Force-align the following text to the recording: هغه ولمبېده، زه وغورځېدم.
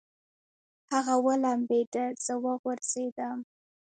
هغه 0.91 1.15
ولمبېده، 1.25 2.05
زه 2.25 2.33
وغورځېدم. 2.45 3.37